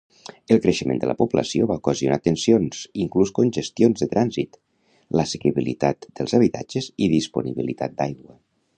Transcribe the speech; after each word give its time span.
El 0.53 0.59
creixement 0.61 1.01
de 1.03 1.09
la 1.09 1.15
població 1.19 1.67
va 1.71 1.75
ocasionar 1.81 2.17
tensions, 2.29 2.81
inclús 3.05 3.33
congestions 3.41 4.05
de 4.05 4.09
trànsit, 4.15 4.59
l'assequibilitat 5.19 6.11
dels 6.21 6.39
habitatges 6.41 6.93
i 7.09 7.15
disponibilitat 7.17 7.99
d'aigua. 8.03 8.39